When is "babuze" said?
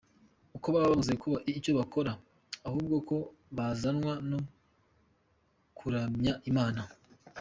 0.91-1.11